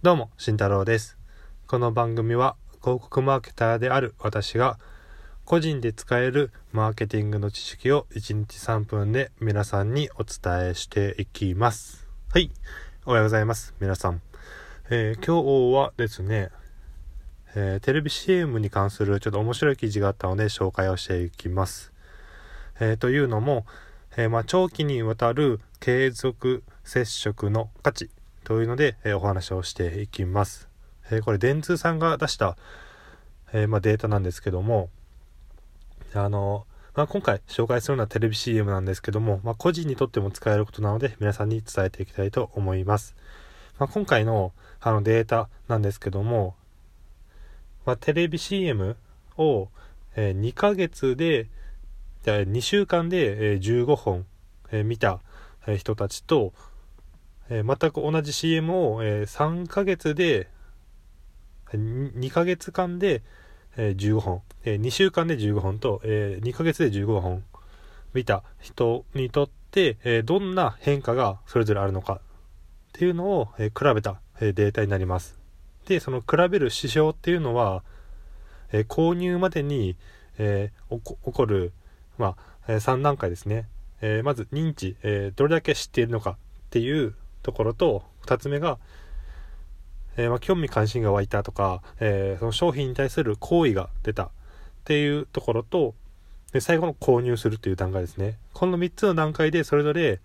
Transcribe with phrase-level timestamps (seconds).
[0.00, 1.18] どうも、慎太郎です。
[1.66, 4.78] この番組は広告マーケターである私が
[5.44, 12.06] 個人で使えるマーケティングの知識を1日3分で皆さんにお伝えしていきます。
[12.32, 12.52] はい。
[13.06, 13.74] おはようございます。
[13.80, 14.22] 皆さん。
[14.88, 16.50] えー今日はですね、
[17.56, 21.92] えーテレビ CM に関するちょっと面白い記事があったので紹介をしていきます。
[22.78, 23.66] えーというのも、
[24.16, 28.10] えーまあ、長期にわたる継続接触の価値
[28.48, 30.70] というので、えーお話をしていきます。
[31.10, 32.56] えーこれ電通さんが出した、
[33.52, 34.88] えーまあ、データなんですけども
[36.14, 43.14] あの、まあ、今回紹介するのはテレビ CM なんですけども、まあ、個人にとっても使えることなので皆さんに伝えていきたいと思います。
[43.78, 46.54] まあ、今回のあのデータなんですけども、
[47.84, 48.96] まあ、テレビ CM
[49.36, 49.68] を、
[50.16, 51.48] えー2ヶ月で
[52.24, 54.24] 2週間で、え15本、
[54.72, 55.20] え見た、
[55.66, 56.54] え人たちと、
[57.50, 60.48] えー全く同じ CM を、えー3ヶ月で
[61.72, 63.22] 2ヶ月間で、
[63.76, 67.44] えー15本、え2週間で15本と、え2ヶ月で15本。
[68.14, 72.14] 見た人にとって、えどんな変化がそれぞれあるのか。
[72.14, 72.20] っ
[72.92, 75.38] ていうのを、え比べた、えデータになります。
[75.86, 77.82] でその比べる指標っていうのは、
[78.72, 79.96] え購入までに、
[80.38, 81.72] え起こる、
[82.16, 83.68] まあえ3段階ですね、
[84.00, 86.36] えまず認知、えどれだけ知っているのかっ
[86.70, 88.78] ていうところと2つ目が、
[90.16, 94.30] えーまあ、興味関心が湧いたとか、えーその商品に対する好意が出たっ
[94.84, 95.94] ていうところと
[96.52, 98.38] で最後の購入するっていう段階ですね。
[98.54, 100.20] この3つの段階でそれぞれ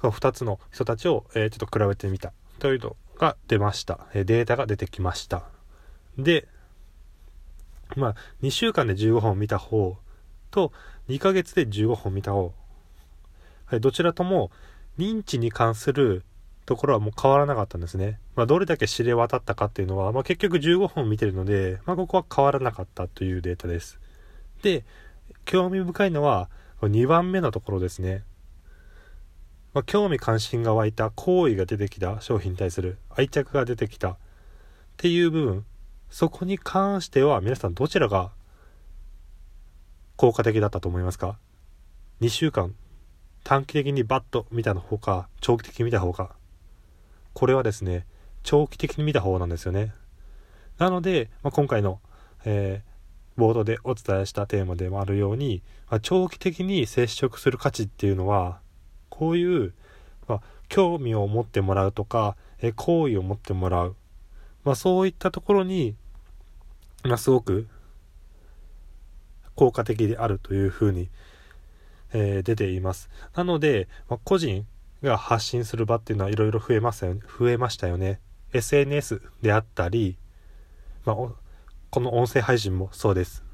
[0.00, 2.32] この2つの人たちを、えーちょっと比べてみた。
[2.58, 5.42] というのが出ました、えーデータが出てきました。
[6.16, 6.46] で
[7.96, 9.96] まあ2週間で15本見た方
[10.50, 10.72] と
[11.08, 12.52] 2ヶ月で15本見た方。
[13.80, 14.50] どちらとも
[14.98, 16.22] 認知に関する
[16.66, 18.18] ところはもう変わらなかったんですね。
[18.36, 23.98] まあ、どれだけ知れ渡ったかっていうのは、まあ、結局15本見てるので、まあ、ここは変わらなかったというデータです。
[24.62, 24.84] で、
[25.44, 26.48] 興味深いのは
[26.80, 28.24] 2番目のところですね。
[29.74, 34.16] まあ、興味関心が湧いた好意が出てきた商品に対する愛着が出てきたっ
[34.96, 35.66] ていう部分、
[36.08, 38.30] そこに関しては皆さんどちらが
[40.16, 41.38] 効果的だったと思いますか
[42.20, 42.74] ?2 週間
[43.42, 46.36] 短期的にバッと見た方か長期的に見た方か
[47.34, 48.06] これはですね
[48.42, 49.92] 長期的に見た方なんですよね
[50.78, 52.00] なので、まあ、今回の、
[52.44, 52.94] えー
[53.36, 58.60] ボードでお伝えしたテーマでもあるように、まあ、長期的に接触する価値っていうのは
[59.08, 59.72] こういう、
[60.28, 63.96] まあ、興味を持ってもらうとか、えー好意を持ってもらう、
[64.62, 65.96] まあ、そういったところに、
[67.02, 67.66] まあ、すごく
[69.56, 71.08] 効果的であるというふうに
[72.12, 73.10] えー出ています。
[73.34, 74.64] なので、まあ個人
[75.04, 78.20] が発信する場っていうのはいろいろ増えますよね増えましたよね。
[78.52, 80.16] SNS であったり、
[81.04, 81.16] まあ、
[81.90, 83.44] この音声配信もそうです。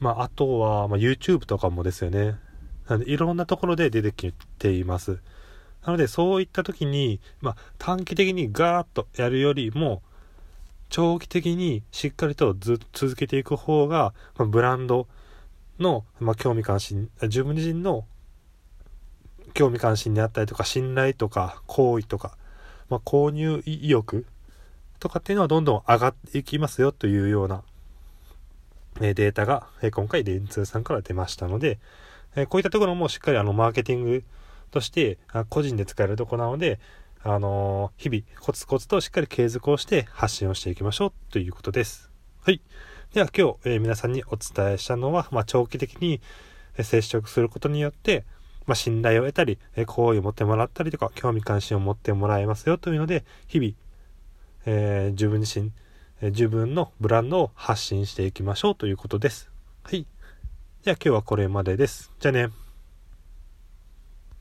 [0.00, 2.36] まあ、あとは、まあ、YouTube とかもですよね。
[2.88, 5.18] なので、いろんなところで出てきています。
[5.84, 10.02] なので、そういった時に、まあ、短期的にガーッとやるよりも、
[10.90, 15.08] 長期的にしっかりとず続けていく方が、まあ、ブランド
[15.78, 18.04] の、まあ、興味関心自分自身の
[19.54, 22.36] 興味関心であったりとか信頼とか好意とか、
[22.90, 24.26] まあ、購入意欲
[24.98, 27.62] とかっていうのはどんどん上がっていきますよというような、
[29.00, 31.78] データが、今回電通さんから出ましたので、
[32.48, 34.24] こういったところもしっかりあのマーケティング
[34.70, 35.18] として
[35.50, 36.80] 個人で使えるとこなので、
[37.22, 42.10] あの日々コツコツとしっかり継続をして発信をしていきましょうということです。
[42.42, 42.60] はい。
[43.14, 46.20] では今日、え皆さんにお伝えしたのは、まあ、長期的に
[46.82, 48.24] 接触することによって、
[48.66, 53.72] まあ、信頼を得たり、え好意を持ってもらったりとか、興味関心を持ってもらえますよというので、日々、
[54.66, 55.72] えー自分自身、
[56.20, 59.50] えー自分のブランドを発信していきましょうということです。
[59.82, 60.06] はい。
[60.82, 62.10] じゃあ今日はこれまでです。
[62.20, 62.63] じゃあね。